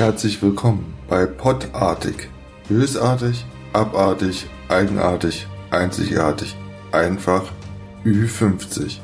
[0.00, 2.30] Herzlich willkommen bei Pottartig.
[2.70, 3.44] Bösartig,
[3.74, 6.56] abartig, eigenartig, einzigartig,
[6.90, 7.42] einfach
[8.06, 8.96] Ü50.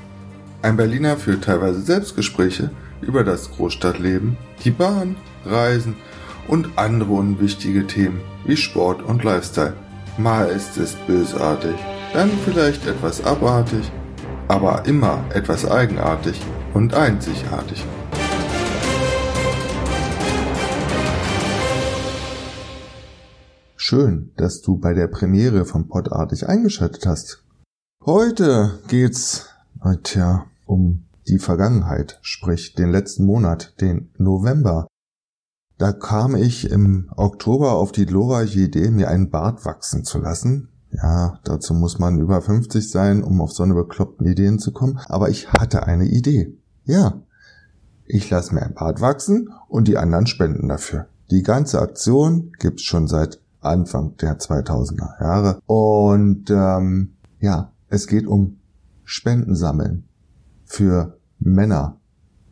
[0.62, 2.70] Ein Berliner führt teilweise Selbstgespräche
[3.03, 5.97] über das Großstadtleben, die Bahn, Reisen
[6.48, 9.75] und andere unwichtige Themen wie Sport und Lifestyle.
[10.17, 11.77] Mal ist es bösartig,
[12.15, 13.92] dann vielleicht etwas abartig,
[14.48, 16.41] aber immer etwas eigenartig
[16.73, 17.84] und einzigartig.
[23.89, 27.45] Schön, dass du bei der Premiere von Podartig eingeschaltet hast.
[28.05, 29.47] Heute geht's,
[30.03, 34.89] tja, um die Vergangenheit, sprich den letzten Monat, den November.
[35.78, 40.69] Da kam ich im Oktober auf die glorreiche Idee, mir einen Bart wachsen zu lassen.
[40.91, 44.98] Ja, dazu muss man über 50 sein, um auf so eine bekloppten Ideen zu kommen.
[45.06, 46.59] Aber ich hatte eine Idee.
[46.87, 47.23] Ja,
[48.05, 51.06] ich lasse mir ein Bart wachsen und die anderen spenden dafür.
[51.31, 55.61] Die ganze Aktion gibt's schon seit Anfang der 2000er Jahre.
[55.67, 58.59] Und ähm, ja, es geht um
[59.05, 60.09] Spenden sammeln
[60.64, 61.98] für Männer.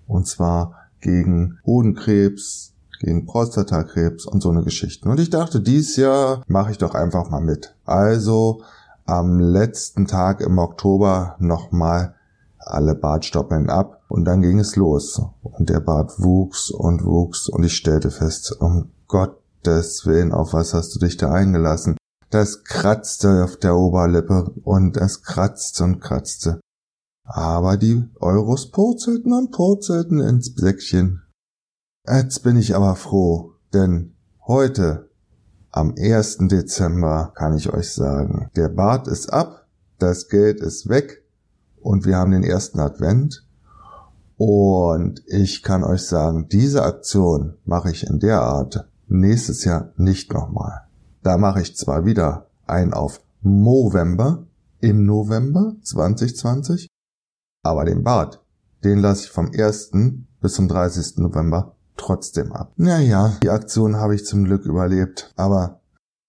[0.07, 5.09] Und zwar gegen Hodenkrebs, gegen Prostatakrebs und so eine Geschichte.
[5.09, 7.75] Und ich dachte, dies Jahr mache ich doch einfach mal mit.
[7.85, 8.63] Also
[9.05, 12.15] am letzten Tag im Oktober nochmal
[12.59, 15.21] alle Bartstoppeln ab und dann ging es los.
[15.43, 20.75] Und der Bart wuchs und wuchs und ich stellte fest, um Gott Willen, auf was
[20.75, 21.97] hast du dich da eingelassen?
[22.31, 26.61] Das kratzte auf der Oberlippe und es kratzte und kratzte.
[27.25, 31.23] Aber die Euros purzelten und purzelten ins Säckchen.
[32.07, 34.15] Jetzt bin ich aber froh, denn
[34.47, 35.09] heute,
[35.71, 36.39] am 1.
[36.49, 39.67] Dezember, kann ich euch sagen, der Bart ist ab,
[39.99, 41.25] das Geld ist weg
[41.81, 43.47] und wir haben den ersten Advent.
[44.37, 50.33] Und ich kann euch sagen, diese Aktion mache ich in der Art, nächstes Jahr nicht
[50.33, 50.83] nochmal.
[51.23, 54.47] Da mache ich zwar wieder ein auf Movember
[54.81, 56.89] im November 2020,
[57.63, 58.43] aber den Bart,
[58.85, 59.93] den lasse ich vom 1.
[60.41, 61.19] bis zum 30.
[61.19, 62.73] November trotzdem ab.
[62.77, 65.81] Naja, die Aktion habe ich zum Glück überlebt, aber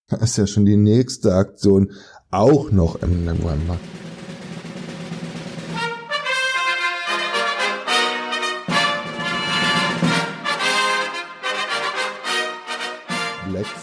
[0.22, 1.92] ist ja schon die nächste Aktion
[2.32, 3.78] auch noch im November.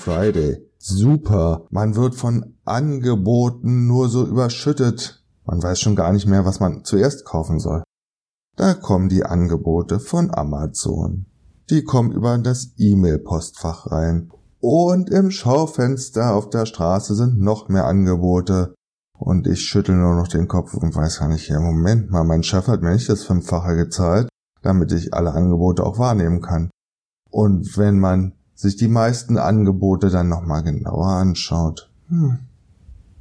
[0.02, 0.68] Friday.
[0.78, 1.66] Super.
[1.70, 5.22] Man wird von Angeboten nur so überschüttet.
[5.44, 7.84] Man weiß schon gar nicht mehr, was man zuerst kaufen soll.
[8.56, 11.26] Da kommen die Angebote von Amazon.
[11.70, 14.30] Die kommen über das E-Mail-Postfach rein.
[14.58, 18.74] Und im Schaufenster auf der Straße sind noch mehr Angebote.
[19.16, 22.42] Und ich schüttel nur noch den Kopf und weiß gar nicht, ja, Moment mal, mein
[22.42, 24.28] Chef hat mir nicht das Fünffache gezahlt,
[24.62, 26.70] damit ich alle Angebote auch wahrnehmen kann.
[27.30, 32.38] Und wenn man sich die meisten Angebote dann nochmal genauer anschaut, hm,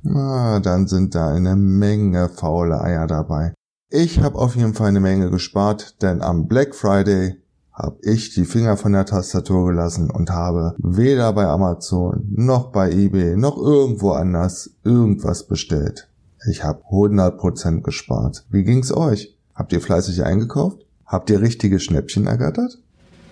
[0.03, 3.53] na, dann sind da eine Menge faule Eier dabei.
[3.89, 7.35] Ich habe auf jeden Fall eine Menge gespart, denn am Black Friday
[7.71, 12.91] habe ich die Finger von der Tastatur gelassen und habe weder bei Amazon noch bei
[12.91, 16.07] eBay noch irgendwo anders irgendwas bestellt.
[16.49, 18.45] Ich habe 100% gespart.
[18.49, 19.37] Wie ging's euch?
[19.53, 20.85] Habt ihr fleißig eingekauft?
[21.05, 22.79] Habt ihr richtige Schnäppchen ergattert?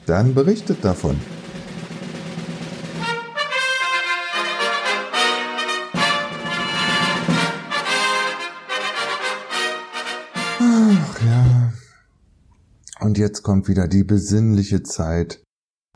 [0.05, 1.15] Dann berichtet davon.
[12.99, 15.41] Und jetzt kommt wieder die besinnliche Zeit.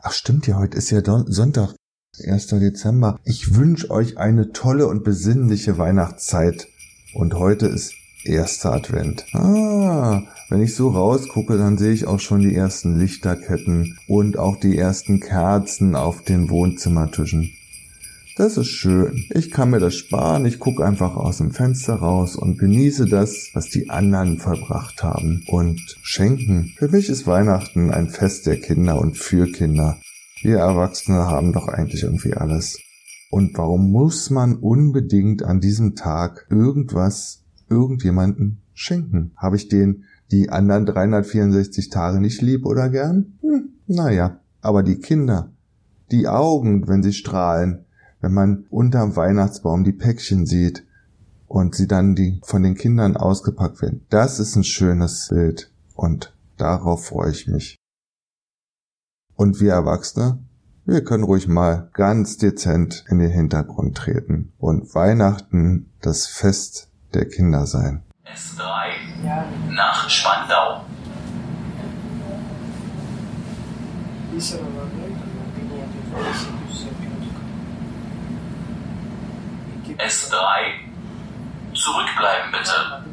[0.02, 1.74] Ach stimmt ja, heute ist ja Don Sonntag,
[2.22, 2.46] 1.
[2.48, 3.18] Dezember.
[3.24, 6.66] Ich wünsche euch eine tolle und besinnliche Weihnachtszeit.
[7.14, 9.26] Und heute ist erster Advent.
[9.34, 14.56] Ah, wenn ich so rausgucke, dann sehe ich auch schon die ersten Lichterketten und auch
[14.56, 17.50] die ersten Kerzen auf den Wohnzimmertischen.
[18.36, 19.26] Das ist schön.
[19.30, 20.44] Ich kann mir das sparen.
[20.44, 25.44] Ich gucke einfach aus dem Fenster raus und genieße das, was die anderen vollbracht haben.
[25.46, 26.72] Und schenken.
[26.76, 29.98] Für mich ist Weihnachten ein Fest der Kinder und für Kinder.
[30.42, 32.80] Wir Erwachsene haben doch eigentlich irgendwie alles.
[33.30, 39.30] Und warum muss man unbedingt an diesem Tag irgendwas irgendjemanden schenken?
[39.36, 43.38] Habe ich den die anderen 364 Tage nicht lieb oder gern?
[43.42, 45.52] Hm, naja, aber die Kinder,
[46.10, 47.84] die Augen, wenn sie strahlen,
[48.24, 50.86] wenn man unterm Weihnachtsbaum die Päckchen sieht
[51.46, 54.06] und sie dann die von den Kindern ausgepackt werden.
[54.08, 57.76] Das ist ein schönes Bild und darauf freue ich mich.
[59.36, 60.38] Und wir Erwachsene,
[60.86, 67.28] wir können ruhig mal ganz dezent in den Hintergrund treten und Weihnachten das Fest der
[67.28, 68.04] Kinder sein.
[68.24, 69.44] S3 ja.
[69.68, 70.80] nach Spandau.
[74.34, 75.33] Ist aber
[80.04, 80.34] S3.
[81.72, 83.04] Zurückbleiben bitte.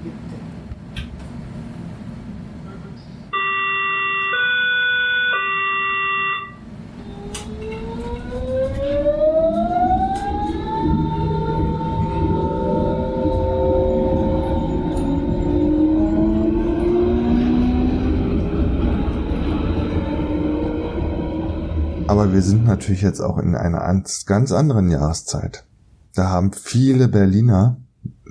[22.08, 23.82] Aber wir sind natürlich jetzt auch in einer
[24.26, 25.64] ganz anderen Jahreszeit.
[26.14, 27.82] Da haben viele Berliner,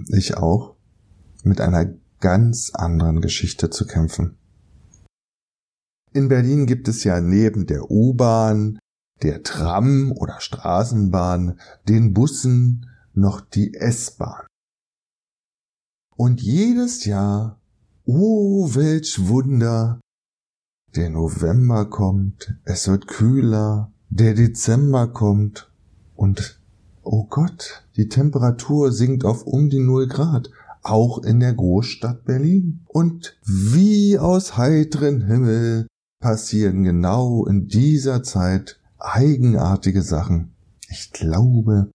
[0.09, 0.77] ich auch,
[1.43, 4.37] mit einer ganz anderen Geschichte zu kämpfen.
[6.12, 8.79] In Berlin gibt es ja neben der U-Bahn,
[9.23, 14.47] der Tram oder Straßenbahn, den Bussen noch die S-Bahn.
[16.17, 17.61] Und jedes Jahr,
[18.05, 20.00] oh welch Wunder,
[20.94, 25.73] der November kommt, es wird kühler, der Dezember kommt
[26.15, 26.60] und
[27.12, 30.49] oh Gott, die Temperatur sinkt auf um die null Grad,
[30.83, 32.85] auch in der Großstadt Berlin.
[32.87, 35.89] Und wie aus heiteren Himmel
[36.23, 40.55] passieren genau in dieser Zeit eigenartige Sachen.
[40.89, 41.91] Ich glaube,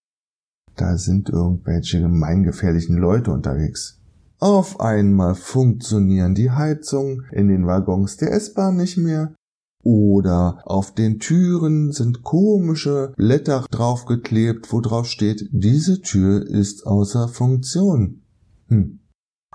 [0.75, 4.01] da sind irgendwelche gemeingefährlichen Leute unterwegs.
[4.39, 9.33] Auf einmal funktionieren die Heizungen in den Waggons der S-Bahn nicht mehr.
[9.85, 17.27] Oder auf den Türen sind komische Blätter draufgeklebt, wo drauf steht, diese Tür ist außer
[17.27, 18.23] Funktion.
[18.67, 19.01] Hm.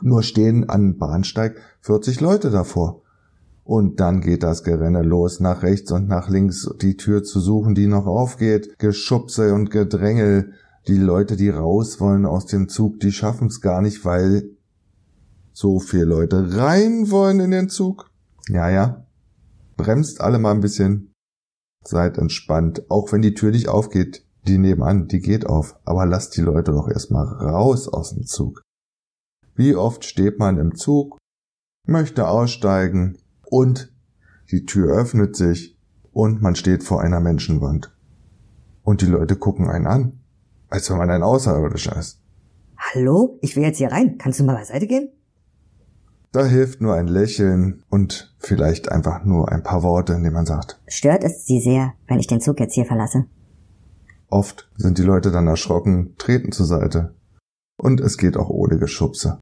[0.03, 3.03] Nur stehen an Bahnsteig 40 Leute davor.
[3.65, 7.75] Und dann geht das Gerenne los, nach rechts und nach links die Tür zu suchen,
[7.75, 8.79] die noch aufgeht.
[8.79, 10.53] Geschubse und Gedrängel.
[10.87, 14.51] Die Leute, die raus wollen aus dem Zug, die schaffen es gar nicht, weil
[15.53, 18.13] so viele Leute rein wollen in den Zug.
[18.49, 19.07] Ja, ja.
[19.81, 21.15] Bremst alle mal ein bisschen.
[21.85, 22.91] Seid entspannt.
[22.91, 25.75] Auch wenn die Tür nicht aufgeht, die nebenan, die geht auf.
[25.85, 28.63] Aber lasst die Leute doch erstmal raus aus dem Zug.
[29.55, 31.17] Wie oft steht man im Zug,
[31.87, 33.17] möchte aussteigen
[33.47, 33.93] und
[34.51, 35.79] die Tür öffnet sich
[36.13, 37.97] und man steht vor einer Menschenwand.
[38.83, 40.21] Und die Leute gucken einen an,
[40.69, 42.21] als wenn man ein Außerirdischer ist.
[42.77, 44.19] Hallo, ich will jetzt hier rein.
[44.19, 45.11] Kannst du mal beiseite gehen?
[46.33, 50.81] Da hilft nur ein Lächeln und vielleicht einfach nur ein paar Worte, indem man sagt.
[50.87, 53.27] Stört es Sie sehr, wenn ich den Zug jetzt hier verlasse?
[54.29, 57.17] Oft sind die Leute dann erschrocken, treten zur Seite.
[57.77, 59.41] Und es geht auch ohne Geschubse.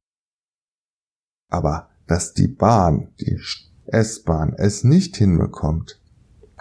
[1.50, 3.38] Aber dass die Bahn, die
[3.86, 6.00] S-Bahn es nicht hinbekommt,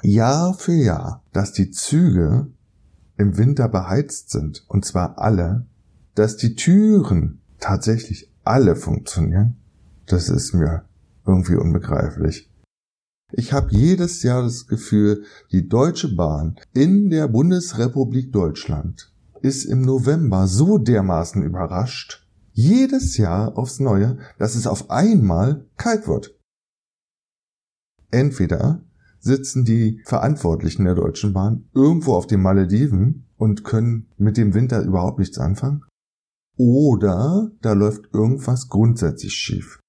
[0.04, 2.52] Jahr für Jahr, dass die Züge
[3.18, 5.66] im Winter beheizt sind, und zwar alle,
[6.16, 9.58] dass die Türen tatsächlich alle funktionieren,
[10.08, 10.86] das ist mir
[11.26, 12.50] irgendwie unbegreiflich.
[13.34, 19.82] Ich habe jedes Jahr das Gefühl, die Deutsche Bahn in der Bundesrepublik Deutschland ist im
[19.82, 26.36] November so dermaßen überrascht, jedes Jahr aufs Neue, dass es auf einmal kalt wird.
[28.10, 28.84] Entweder
[29.20, 34.82] sitzen die Verantwortlichen der Deutschen Bahn irgendwo auf den Malediven und können mit dem Winter
[34.82, 35.84] überhaupt nichts anfangen,
[36.56, 39.80] oder da läuft irgendwas grundsätzlich schief.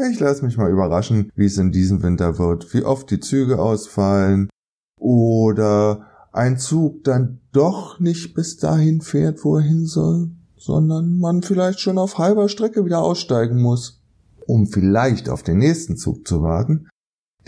[0.00, 3.58] Ich lasse mich mal überraschen, wie es in diesem Winter wird, wie oft die Züge
[3.58, 4.48] ausfallen
[4.98, 11.42] oder ein Zug dann doch nicht bis dahin fährt, wo er hin soll, sondern man
[11.42, 14.00] vielleicht schon auf halber Strecke wieder aussteigen muss,
[14.46, 16.88] um vielleicht auf den nächsten Zug zu warten,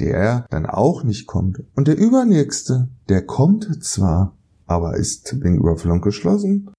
[0.01, 1.63] der dann auch nicht kommt.
[1.77, 6.71] Und der übernächste, der kommt zwar, aber ist wegen Überfüllung geschlossen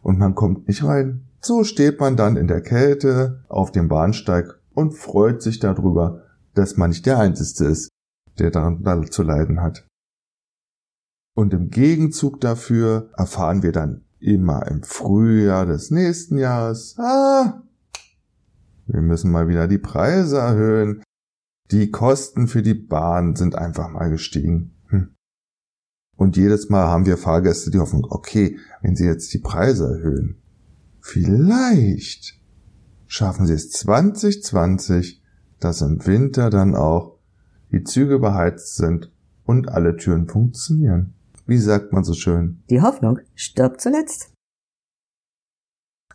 [0.00, 1.26] und man kommt nicht rein.
[1.40, 6.22] So steht man dann in der Kälte auf dem Bahnsteig und freut sich darüber,
[6.54, 7.88] dass man nicht der Einzige ist,
[8.38, 9.86] der daran zu leiden hat.
[11.34, 17.62] Und im Gegenzug dafür erfahren wir dann immer im Frühjahr des nächsten Jahres, ah,
[18.86, 21.02] wir müssen mal wieder die Preise erhöhen.
[21.70, 24.74] Die Kosten für die Bahn sind einfach mal gestiegen.
[24.88, 25.14] Hm.
[26.16, 30.42] Und jedes Mal haben wir Fahrgäste, die hoffen, okay, wenn sie jetzt die Preise erhöhen,
[31.00, 32.41] vielleicht
[33.12, 35.22] schaffen sie es 2020,
[35.60, 37.18] dass im Winter dann auch
[37.70, 39.12] die Züge beheizt sind
[39.44, 41.12] und alle Türen funktionieren.
[41.46, 42.62] Wie sagt man so schön?
[42.70, 44.32] Die Hoffnung stirbt zuletzt.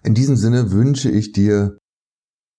[0.03, 1.77] In diesem Sinne wünsche ich dir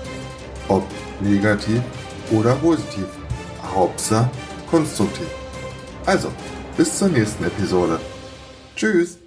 [0.69, 0.85] Ob
[1.21, 1.81] negativ
[2.33, 3.07] oder positiv.
[3.75, 4.29] Hauptsache
[4.69, 5.29] konstruktiv.
[6.05, 6.29] Also,
[6.77, 7.99] bis zur nächsten Episode.
[8.77, 9.22] Tschüss.